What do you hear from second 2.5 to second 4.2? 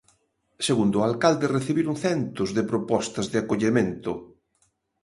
de propostas de acollemento.